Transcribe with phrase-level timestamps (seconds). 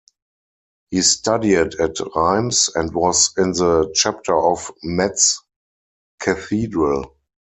[0.89, 5.39] He studied at Reims and was in the chapter of Metz
[6.19, 7.17] Cathedral.